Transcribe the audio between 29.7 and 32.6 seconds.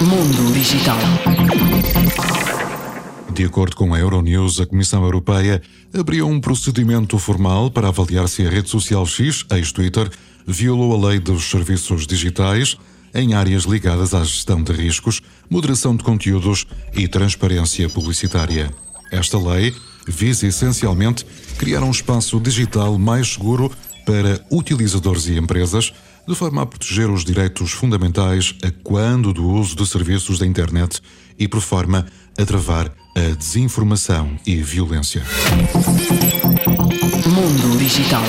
de serviços da internet e por forma a